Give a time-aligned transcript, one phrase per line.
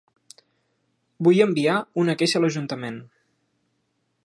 [1.27, 3.01] Vull enviar una queixa a l'ajuntament.